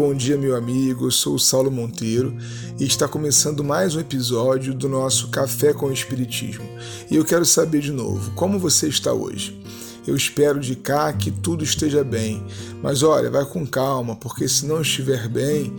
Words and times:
bom 0.00 0.14
dia, 0.14 0.38
meu 0.38 0.56
amigo. 0.56 1.04
Eu 1.04 1.10
sou 1.10 1.34
o 1.34 1.38
Saulo 1.38 1.70
Monteiro 1.70 2.34
e 2.78 2.86
está 2.86 3.06
começando 3.06 3.62
mais 3.62 3.94
um 3.94 4.00
episódio 4.00 4.72
do 4.72 4.88
nosso 4.88 5.28
Café 5.28 5.74
com 5.74 5.88
o 5.88 5.92
Espiritismo. 5.92 6.64
E 7.10 7.16
eu 7.16 7.22
quero 7.22 7.44
saber 7.44 7.82
de 7.82 7.92
novo, 7.92 8.30
como 8.30 8.58
você 8.58 8.88
está 8.88 9.12
hoje? 9.12 9.62
Eu 10.06 10.16
espero 10.16 10.58
de 10.58 10.74
cá 10.74 11.12
que 11.12 11.30
tudo 11.30 11.62
esteja 11.62 12.02
bem, 12.02 12.42
mas 12.82 13.02
olha, 13.02 13.30
vai 13.30 13.44
com 13.44 13.66
calma, 13.66 14.16
porque 14.16 14.48
se 14.48 14.64
não 14.64 14.80
estiver 14.80 15.28
bem, 15.28 15.70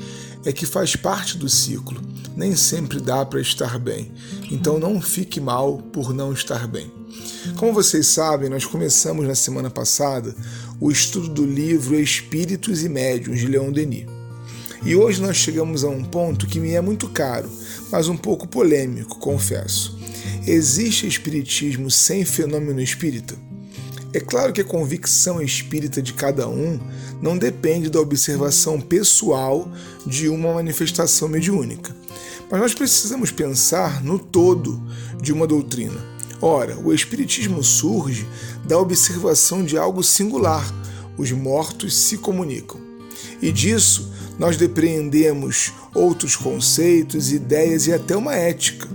é 0.46 0.54
que 0.54 0.68
faz 0.68 0.96
parte 0.96 1.36
do 1.36 1.50
ciclo. 1.50 2.00
Nem 2.38 2.56
sempre 2.56 3.00
dá 3.00 3.26
para 3.26 3.42
estar 3.42 3.80
bem. 3.80 4.12
Então 4.52 4.78
não 4.78 5.02
fique 5.02 5.42
mal 5.42 5.80
por 5.92 6.14
não 6.14 6.32
estar 6.32 6.68
bem. 6.68 6.92
Como 7.58 7.74
vocês 7.74 8.06
sabem, 8.06 8.50
nós 8.50 8.66
começamos 8.66 9.28
na 9.28 9.34
semana 9.34 9.70
passada 9.70 10.36
o 10.82 10.90
estudo 10.90 11.30
do 11.30 11.46
livro 11.46 11.98
Espíritos 12.00 12.84
e 12.84 12.90
Médiuns 12.90 13.40
de 13.40 13.46
Leon 13.46 13.72
Denis. 13.72 14.08
E 14.84 14.96
hoje 14.96 15.22
nós 15.22 15.38
chegamos 15.38 15.84
a 15.84 15.90
um 15.90 16.04
ponto 16.04 16.48
que 16.48 16.60
me 16.60 16.72
é 16.72 16.82
muito 16.82 17.08
caro, 17.10 17.48
mas 17.92 18.08
um 18.08 18.18
pouco 18.18 18.48
polêmico, 18.48 19.20
confesso. 19.20 20.00
Existe 20.48 21.06
espiritismo 21.06 21.92
sem 21.92 22.26
fenômeno 22.26 22.82
espírita? 22.82 23.36
É 24.12 24.20
claro 24.20 24.52
que 24.52 24.62
a 24.62 24.66
convicção 24.66 25.40
espírita 25.40 26.02
de 26.02 26.14
cada 26.14 26.50
um 26.50 26.80
não 27.22 27.38
depende 27.38 27.88
da 27.88 28.00
observação 28.00 28.82
pessoal 28.82 29.72
de 30.04 30.28
uma 30.30 30.56
manifestação 30.56 31.30
mediúnica. 31.30 31.96
Mas 32.50 32.60
nós 32.60 32.74
precisamos 32.74 33.32
pensar 33.32 34.04
no 34.04 34.18
todo 34.18 34.82
de 35.22 35.32
uma 35.32 35.46
doutrina 35.46 36.12
Ora, 36.42 36.76
o 36.80 36.92
Espiritismo 36.92 37.64
surge 37.64 38.26
da 38.66 38.80
observação 38.80 39.64
de 39.64 39.78
algo 39.78 40.04
singular: 40.04 40.66
os 41.18 41.32
mortos 41.32 41.96
se 41.96 42.18
comunicam. 42.18 42.82
E 43.42 43.52
disso 43.52 44.12
nós 44.40 44.58
depreendemos 44.58 45.72
outros 45.94 46.36
conceitos, 46.36 47.32
ideias 47.32 47.86
e 47.86 47.94
até 47.94 48.16
uma 48.18 48.36
ética. 48.36 48.88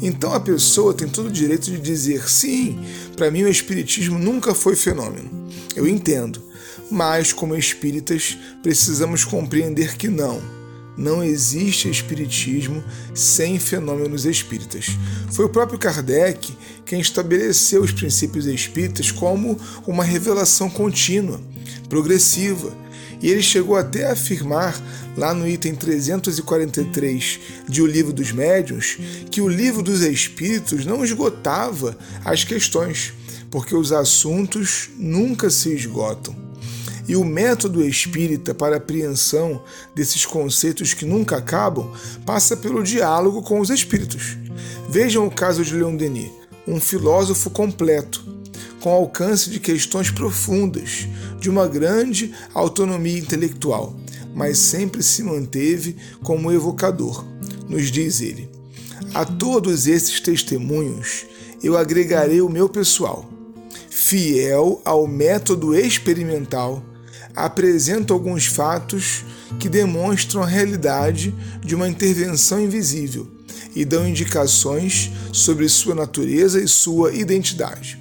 Então 0.00 0.34
a 0.34 0.40
pessoa 0.40 0.92
tem 0.92 1.08
todo 1.08 1.26
o 1.26 1.32
direito 1.32 1.70
de 1.70 1.78
dizer: 1.78 2.28
sim, 2.28 2.78
para 3.16 3.30
mim 3.30 3.44
o 3.44 3.48
Espiritismo 3.48 4.18
nunca 4.18 4.52
foi 4.52 4.74
fenômeno. 4.74 5.30
Eu 5.76 5.86
entendo, 5.86 6.42
mas 6.90 7.32
como 7.32 7.56
espíritas 7.56 8.36
precisamos 8.60 9.24
compreender 9.24 9.96
que 9.96 10.08
não 10.08 10.61
não 10.96 11.22
existe 11.24 11.88
espiritismo 11.88 12.82
sem 13.14 13.58
fenômenos 13.58 14.24
espíritas. 14.24 14.86
Foi 15.30 15.46
o 15.46 15.48
próprio 15.48 15.78
Kardec 15.78 16.56
quem 16.84 17.00
estabeleceu 17.00 17.82
os 17.82 17.92
princípios 17.92 18.46
espíritas 18.46 19.10
como 19.10 19.58
uma 19.86 20.04
revelação 20.04 20.68
contínua, 20.68 21.40
progressiva. 21.88 22.72
E 23.20 23.30
ele 23.30 23.42
chegou 23.42 23.76
até 23.76 24.06
a 24.06 24.12
afirmar, 24.12 24.78
lá 25.16 25.32
no 25.32 25.46
item 25.46 25.74
343 25.74 27.40
de 27.68 27.80
O 27.80 27.86
Livro 27.86 28.12
dos 28.12 28.32
Médiuns, 28.32 28.98
que 29.30 29.40
o 29.40 29.48
Livro 29.48 29.82
dos 29.82 30.02
Espíritos 30.02 30.84
não 30.84 31.04
esgotava 31.04 31.96
as 32.24 32.44
questões, 32.44 33.12
porque 33.50 33.74
os 33.76 33.92
assuntos 33.92 34.90
nunca 34.98 35.50
se 35.50 35.72
esgotam. 35.72 36.51
E 37.08 37.16
o 37.16 37.24
método 37.24 37.84
espírita 37.84 38.54
para 38.54 38.76
apreensão 38.76 39.62
desses 39.94 40.24
conceitos 40.24 40.94
que 40.94 41.04
nunca 41.04 41.36
acabam 41.36 41.90
passa 42.24 42.56
pelo 42.56 42.82
diálogo 42.82 43.42
com 43.42 43.60
os 43.60 43.70
espíritos. 43.70 44.36
Vejam 44.88 45.26
o 45.26 45.30
caso 45.30 45.64
de 45.64 45.74
Leon 45.74 45.96
Denis, 45.96 46.30
um 46.66 46.78
filósofo 46.80 47.50
completo, 47.50 48.24
com 48.80 48.90
alcance 48.90 49.50
de 49.50 49.60
questões 49.60 50.10
profundas, 50.10 51.08
de 51.40 51.48
uma 51.48 51.66
grande 51.66 52.32
autonomia 52.52 53.18
intelectual, 53.18 53.96
mas 54.34 54.58
sempre 54.58 55.02
se 55.02 55.22
manteve 55.22 55.96
como 56.22 56.52
evocador. 56.52 57.24
Nos 57.68 57.90
diz 57.90 58.20
ele: 58.20 58.48
A 59.14 59.24
todos 59.24 59.86
esses 59.86 60.20
testemunhos 60.20 61.26
eu 61.62 61.76
agregarei 61.76 62.40
o 62.40 62.48
meu 62.48 62.68
pessoal, 62.68 63.28
fiel 63.88 64.80
ao 64.84 65.06
método 65.06 65.74
experimental 65.74 66.82
apresenta 67.34 68.12
alguns 68.12 68.46
fatos 68.46 69.24
que 69.58 69.68
demonstram 69.68 70.42
a 70.42 70.46
realidade 70.46 71.34
de 71.60 71.74
uma 71.74 71.88
intervenção 71.88 72.60
invisível 72.60 73.28
e 73.74 73.84
dão 73.84 74.06
indicações 74.06 75.10
sobre 75.32 75.68
sua 75.68 75.94
natureza 75.94 76.60
e 76.60 76.68
sua 76.68 77.12
identidade. 77.12 77.98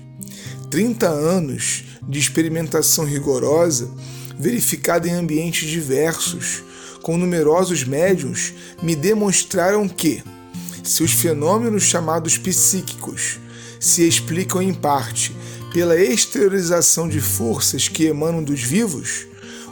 30 0.69 1.07
anos 1.07 1.83
de 2.07 2.19
experimentação 2.19 3.05
rigorosa, 3.05 3.89
verificada 4.37 5.07
em 5.07 5.13
ambientes 5.13 5.69
diversos, 5.69 6.63
com 7.01 7.17
numerosos 7.17 7.83
médiums, 7.83 8.53
me 8.81 8.95
demonstraram 8.95 9.87
que, 9.87 10.23
se 10.83 11.03
os 11.03 11.11
fenômenos 11.11 11.83
chamados 11.83 12.37
psíquicos 12.37 13.39
se 13.79 14.07
explicam 14.07 14.61
em 14.61 14.73
parte 14.73 15.35
pela 15.73 15.97
exteriorização 15.99 17.07
de 17.07 17.21
forças 17.21 17.87
que 17.87 18.05
emanam 18.05 18.43
dos 18.43 18.61
vivos, 18.61 19.27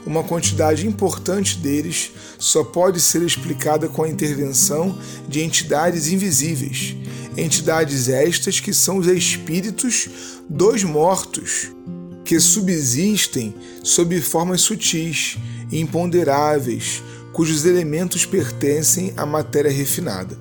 uma 0.06 0.24
quantidade 0.24 0.88
importante 0.88 1.58
deles 1.58 2.12
só 2.38 2.64
pode 2.64 3.02
ser 3.02 3.22
explicada 3.22 3.90
com 3.90 4.04
a 4.04 4.10
intervenção 4.10 4.98
de 5.28 5.42
entidades 5.42 6.08
invisíveis, 6.08 6.96
entidades 7.36 8.08
estas 8.08 8.60
que 8.62 8.74
são 8.74 8.98
os 8.98 9.08
espíritos 9.08 10.10
dos 10.50 10.84
mortos, 10.84 11.70
que 12.24 12.40
subsistem 12.40 13.54
sob 13.84 14.20
formas 14.22 14.62
sutis 14.62 15.38
e 15.70 15.80
imponderáveis, 15.80 17.04
cujos 17.34 17.66
elementos 17.66 18.26
pertencem 18.26 19.14
à 19.18 19.26
matéria 19.26 19.72
refinada. 19.72 20.38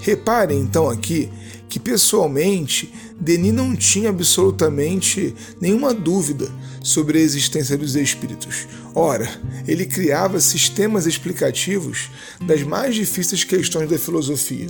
Reparem 0.00 0.60
então 0.60 0.88
aqui 0.90 1.30
que 1.68 1.78
pessoalmente 1.78 2.92
Denis 3.18 3.52
não 3.52 3.74
tinha 3.74 4.10
absolutamente 4.10 5.34
nenhuma 5.60 5.94
dúvida 5.94 6.50
sobre 6.82 7.18
a 7.18 7.22
existência 7.22 7.76
dos 7.76 7.96
espíritos. 7.96 8.66
Ora, 8.94 9.28
ele 9.66 9.86
criava 9.86 10.38
sistemas 10.38 11.06
explicativos 11.06 12.10
das 12.42 12.62
mais 12.62 12.94
difíceis 12.94 13.42
questões 13.42 13.88
da 13.88 13.98
filosofia, 13.98 14.68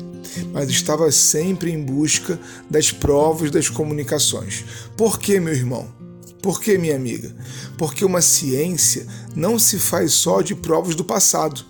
mas 0.52 0.70
estava 0.70 1.10
sempre 1.12 1.70
em 1.70 1.82
busca 1.82 2.40
das 2.70 2.90
provas 2.90 3.50
das 3.50 3.68
comunicações. 3.68 4.64
Por 4.96 5.18
que, 5.18 5.38
meu 5.38 5.54
irmão? 5.54 5.94
Por 6.40 6.60
que, 6.60 6.78
minha 6.78 6.94
amiga? 6.94 7.34
Porque 7.76 8.04
uma 8.04 8.22
ciência 8.22 9.06
não 9.34 9.58
se 9.58 9.78
faz 9.78 10.12
só 10.12 10.40
de 10.40 10.54
provas 10.54 10.94
do 10.94 11.04
passado. 11.04 11.64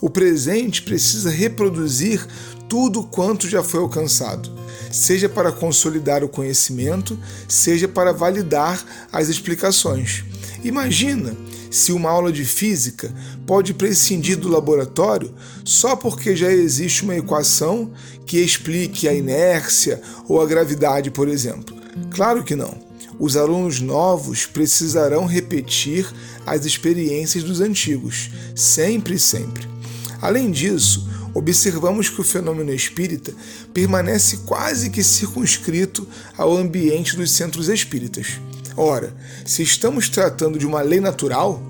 O 0.00 0.08
presente 0.08 0.82
precisa 0.82 1.30
reproduzir 1.30 2.24
tudo 2.68 3.02
quanto 3.02 3.48
já 3.48 3.62
foi 3.62 3.80
alcançado, 3.80 4.50
seja 4.92 5.28
para 5.28 5.50
consolidar 5.50 6.22
o 6.22 6.28
conhecimento, 6.28 7.18
seja 7.48 7.88
para 7.88 8.12
validar 8.12 8.84
as 9.10 9.28
explicações. 9.28 10.24
Imagina 10.62 11.34
se 11.70 11.92
uma 11.92 12.10
aula 12.10 12.32
de 12.32 12.44
física 12.44 13.12
pode 13.46 13.74
prescindir 13.74 14.36
do 14.36 14.48
laboratório 14.48 15.34
só 15.64 15.96
porque 15.96 16.36
já 16.36 16.52
existe 16.52 17.02
uma 17.02 17.16
equação 17.16 17.90
que 18.26 18.38
explique 18.38 19.08
a 19.08 19.14
inércia 19.14 20.00
ou 20.28 20.40
a 20.40 20.46
gravidade, 20.46 21.10
por 21.10 21.28
exemplo. 21.28 21.76
Claro 22.10 22.44
que 22.44 22.54
não. 22.54 22.86
Os 23.18 23.36
alunos 23.36 23.80
novos 23.80 24.46
precisarão 24.46 25.26
repetir 25.26 26.06
as 26.46 26.64
experiências 26.64 27.42
dos 27.42 27.60
antigos, 27.60 28.30
sempre 28.54 29.14
e 29.14 29.18
sempre. 29.18 29.77
Além 30.20 30.50
disso, 30.50 31.08
observamos 31.34 32.08
que 32.08 32.20
o 32.20 32.24
fenômeno 32.24 32.72
espírita 32.72 33.32
permanece 33.72 34.38
quase 34.38 34.90
que 34.90 35.02
circunscrito 35.02 36.06
ao 36.36 36.56
ambiente 36.56 37.16
dos 37.16 37.30
centros 37.30 37.68
espíritas. 37.68 38.40
Ora, 38.76 39.14
se 39.44 39.62
estamos 39.62 40.08
tratando 40.08 40.58
de 40.58 40.66
uma 40.66 40.82
lei 40.82 41.00
natural 41.00 41.62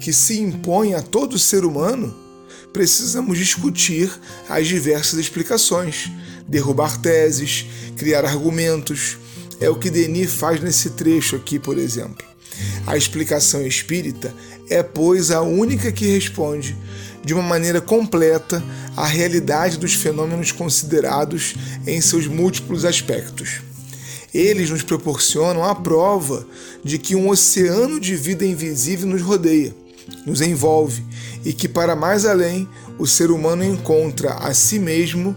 que 0.00 0.12
se 0.12 0.40
impõe 0.40 0.94
a 0.94 1.02
todo 1.02 1.38
ser 1.38 1.64
humano, 1.64 2.14
precisamos 2.72 3.38
discutir 3.38 4.10
as 4.48 4.66
diversas 4.66 5.18
explicações, 5.18 6.10
derrubar 6.46 7.00
teses, 7.00 7.66
criar 7.96 8.24
argumentos. 8.24 9.16
É 9.60 9.70
o 9.70 9.78
que 9.78 9.90
Denis 9.90 10.32
faz 10.34 10.60
nesse 10.60 10.90
trecho 10.90 11.36
aqui, 11.36 11.58
por 11.58 11.78
exemplo. 11.78 12.24
A 12.86 12.96
explicação 12.96 13.66
espírita 13.66 14.34
é, 14.68 14.82
pois, 14.82 15.30
a 15.30 15.42
única 15.42 15.90
que 15.90 16.06
responde 16.06 16.76
de 17.26 17.34
uma 17.34 17.42
maneira 17.42 17.80
completa 17.80 18.62
a 18.96 19.04
realidade 19.04 19.78
dos 19.78 19.94
fenômenos 19.94 20.52
considerados 20.52 21.56
em 21.84 22.00
seus 22.00 22.28
múltiplos 22.28 22.84
aspectos. 22.84 23.62
Eles 24.32 24.70
nos 24.70 24.84
proporcionam 24.84 25.64
a 25.64 25.74
prova 25.74 26.46
de 26.84 26.98
que 26.98 27.16
um 27.16 27.28
oceano 27.28 27.98
de 27.98 28.14
vida 28.14 28.46
invisível 28.46 29.08
nos 29.08 29.22
rodeia, 29.22 29.74
nos 30.24 30.40
envolve 30.40 31.04
e 31.44 31.52
que, 31.52 31.66
para 31.66 31.96
mais 31.96 32.24
além, 32.24 32.68
o 32.96 33.08
ser 33.08 33.32
humano 33.32 33.64
encontra 33.64 34.34
a 34.34 34.54
si 34.54 34.78
mesmo 34.78 35.34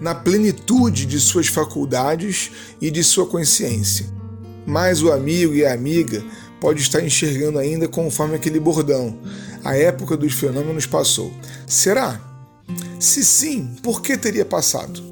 na 0.00 0.16
plenitude 0.16 1.06
de 1.06 1.20
suas 1.20 1.46
faculdades 1.46 2.50
e 2.80 2.90
de 2.90 3.04
sua 3.04 3.26
consciência. 3.26 4.06
Mas 4.66 5.02
o 5.02 5.12
amigo 5.12 5.54
e 5.54 5.64
a 5.64 5.72
amiga 5.72 6.20
pode 6.60 6.82
estar 6.82 7.00
enxergando 7.00 7.60
ainda 7.60 7.86
conforme 7.86 8.34
aquele 8.34 8.58
bordão. 8.58 9.16
A 9.68 9.76
época 9.76 10.16
dos 10.16 10.32
fenômenos 10.32 10.86
passou. 10.86 11.30
Será? 11.66 12.18
Se 12.98 13.22
sim, 13.22 13.76
por 13.82 14.00
que 14.00 14.16
teria 14.16 14.46
passado? 14.46 15.02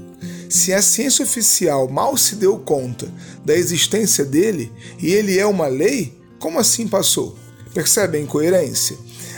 Se 0.49 0.73
a 0.73 0.81
ciência 0.81 1.23
oficial 1.27 1.87
mal 1.91 2.17
se 2.17 2.37
deu 2.37 2.59
conta 2.61 3.07
da 3.45 3.55
existência 3.55 4.25
dele 4.25 4.73
e 4.99 5.13
ele 5.13 5.39
é 5.39 5.45
uma 5.45 5.67
lei, 5.67 6.19
como 6.39 6.59
assim 6.59 6.89
passou? 6.89 7.39
Percebe 7.75 8.17
a 8.17 8.21
incoerência? 8.23 8.97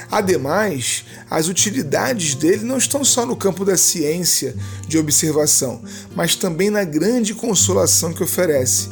Ademais, 0.09 1.05
as 1.29 1.49
utilidades 1.49 2.37
dele 2.37 2.65
não 2.65 2.79
estão 2.79 3.05
só 3.05 3.27
no 3.27 3.35
campo 3.35 3.65
da 3.65 3.77
ciência 3.77 4.55
de 4.87 4.99
observação, 4.99 5.83
mas 6.15 6.37
também 6.37 6.71
na 6.71 6.85
grande 6.85 7.35
consolação 7.35 8.13
que 8.13 8.23
oferece. 8.23 8.89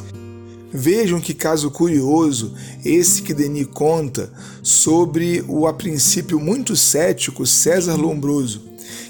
Vejam 0.71 1.21
que 1.21 1.33
caso 1.33 1.71
curioso 1.71 2.53
esse 2.83 3.21
que 3.21 3.33
Denis 3.33 3.67
conta 3.73 4.31
sobre 4.61 5.43
o 5.47 5.65
a 5.65 5.73
princípio 5.73 6.39
muito 6.39 6.75
cético 6.75 7.45
César 7.45 7.95
Lombroso, 7.95 8.63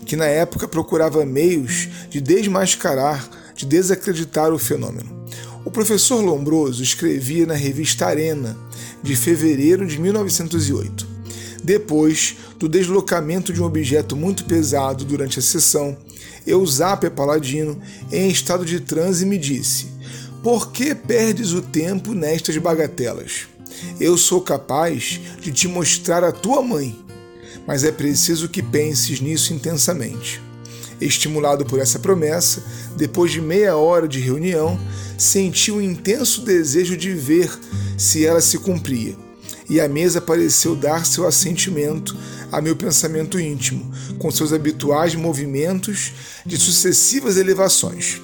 que 0.06 0.16
na 0.16 0.26
época 0.26 0.68
procurava 0.68 1.26
meios 1.26 1.90
de 2.10 2.22
desmascarar, 2.22 3.28
de 3.56 3.66
desacreditar 3.66 4.54
o 4.54 4.60
fenômeno. 4.60 5.26
O 5.66 5.72
professor 5.72 6.24
Lombroso 6.24 6.84
escrevia 6.84 7.46
na 7.46 7.56
revista 7.56 8.06
Arena, 8.06 8.56
de 9.02 9.16
fevereiro 9.16 9.86
de 9.86 10.00
1908. 10.00 11.08
Depois 11.64 12.38
do 12.58 12.70
deslocamento 12.70 13.52
de 13.52 13.62
um 13.62 13.66
objeto 13.66 14.16
muito 14.16 14.46
pesado 14.46 15.04
durante 15.04 15.40
a 15.40 15.42
sessão, 15.42 15.98
Eusápia 16.46 17.12
Paladino, 17.12 17.78
em 18.12 18.30
estado 18.30 18.64
de 18.64 18.80
transe, 18.80 19.26
me 19.26 19.38
disse: 19.38 19.97
Por 20.48 20.72
que 20.72 20.96
perdes 20.96 21.52
o 21.52 21.62
tempo 21.62 22.14
nestas 22.14 22.56
bagatelas? 22.56 23.48
Eu 24.00 24.18
sou 24.18 24.40
capaz 24.40 25.20
de 25.42 25.52
te 25.52 25.68
mostrar 25.68 26.24
a 26.24 26.32
tua 26.32 26.62
mãe, 26.62 26.98
mas 27.68 27.84
é 27.84 27.92
preciso 27.92 28.48
que 28.48 28.64
penses 28.64 29.20
nisso 29.20 29.54
intensamente. 29.54 30.42
Estimulado 31.02 31.66
por 31.66 31.82
essa 31.82 32.00
promessa, 32.00 32.64
depois 32.96 33.30
de 33.30 33.42
meia 33.42 33.76
hora 33.76 34.08
de 34.08 34.22
reunião, 34.22 34.80
senti 35.18 35.70
um 35.70 35.82
intenso 35.82 36.40
desejo 36.46 36.96
de 36.96 37.12
ver 37.12 37.52
se 37.98 38.26
ela 38.26 38.40
se 38.40 38.58
cumpria 38.58 39.18
e 39.70 39.82
a 39.82 39.90
mesa 39.90 40.22
pareceu 40.22 40.78
dar 40.78 41.06
seu 41.06 41.28
assentimento 41.28 42.16
a 42.54 42.62
meu 42.62 42.74
pensamento 42.78 43.38
íntimo, 43.38 43.92
com 44.18 44.32
seus 44.32 44.54
habituais 44.54 45.14
movimentos 45.14 46.14
de 46.46 46.56
sucessivas 46.56 47.36
elevações. 47.36 48.22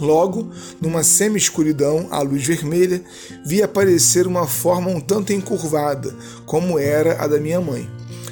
Logo, 0.00 0.50
numa 0.80 1.04
semi-escuridão 1.04 2.08
à 2.10 2.20
luz 2.20 2.44
vermelha, 2.44 3.02
vi 3.46 3.62
aparecer 3.62 4.26
uma 4.26 4.46
forma 4.46 4.90
um 4.90 5.00
tanto 5.00 5.32
encurvada, 5.32 6.14
como 6.44 6.78
era 6.78 7.22
a 7.22 7.28
da 7.28 7.38
minha 7.38 7.60
mãe, 7.60 7.88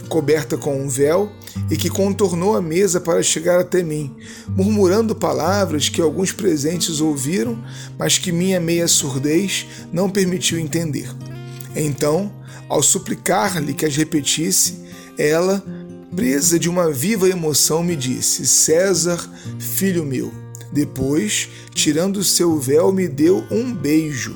coberta 0.08 0.56
com 0.56 0.76
um 0.76 0.88
véu 0.88 1.30
e 1.70 1.76
que 1.76 1.88
contornou 1.88 2.56
a 2.56 2.60
mesa 2.60 3.00
para 3.00 3.22
chegar 3.22 3.60
até 3.60 3.82
mim, 3.82 4.14
murmurando 4.48 5.14
palavras 5.14 5.88
que 5.88 6.00
alguns 6.00 6.32
presentes 6.32 7.00
ouviram, 7.00 7.56
mas 7.96 8.18
que 8.18 8.32
minha 8.32 8.58
meia 8.58 8.88
surdez 8.88 9.66
não 9.92 10.10
permitiu 10.10 10.58
entender. 10.58 11.08
Então, 11.76 12.32
ao 12.68 12.82
suplicar-lhe 12.82 13.72
que 13.72 13.86
as 13.86 13.96
repetisse, 13.96 14.80
ela, 15.16 15.62
presa 16.14 16.58
de 16.58 16.68
uma 16.68 16.90
viva 16.90 17.28
emoção, 17.28 17.82
me 17.82 17.94
disse: 17.94 18.46
César, 18.46 19.18
filho 19.58 20.04
meu. 20.04 20.41
Depois, 20.72 21.48
tirando 21.74 22.24
seu 22.24 22.58
véu, 22.58 22.90
me 22.90 23.06
deu 23.06 23.44
um 23.50 23.74
beijo. 23.74 24.34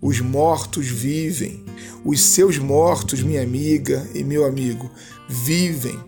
Os 0.00 0.20
mortos 0.20 0.86
vivem, 0.86 1.64
os 2.04 2.20
seus 2.20 2.58
mortos, 2.58 3.22
minha 3.22 3.42
amiga 3.42 4.06
e 4.14 4.22
meu 4.22 4.44
amigo, 4.44 4.88
vivem. 5.28 5.98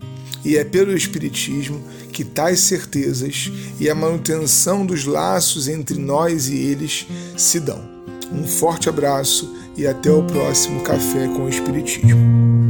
E 0.45 0.55
é 0.55 0.63
pelo 0.63 0.95
Espiritismo 0.95 1.83
que 2.13 2.23
tais 2.23 2.61
certezas 2.61 3.51
e 3.79 3.89
a 3.89 3.95
manutenção 3.95 4.85
dos 4.85 5.03
laços 5.03 5.67
entre 5.67 5.99
nós 5.99 6.47
e 6.47 6.55
eles 6.55 7.05
se 7.35 7.59
dão. 7.59 7.81
Um 8.31 8.47
forte 8.47 8.87
abraço 8.87 9.53
e 9.75 9.85
até 9.85 10.11
o 10.11 10.23
próximo 10.23 10.81
Café 10.81 11.27
com 11.27 11.45
o 11.45 11.49
Espiritismo. 11.49 12.68